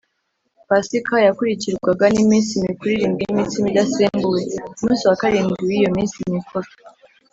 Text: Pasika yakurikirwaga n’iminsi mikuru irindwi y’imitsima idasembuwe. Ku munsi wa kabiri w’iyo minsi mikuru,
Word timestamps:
Pasika 0.69 1.15
yakurikirwaga 1.27 2.05
n’iminsi 2.13 2.53
mikuru 2.65 2.89
irindwi 2.95 3.21
y’imitsima 3.25 3.65
idasembuwe. 3.69 4.41
Ku 4.73 4.79
munsi 4.85 5.03
wa 5.09 5.15
kabiri 5.21 5.43
w’iyo 5.67 5.89
minsi 5.97 6.17
mikuru, 6.35 6.67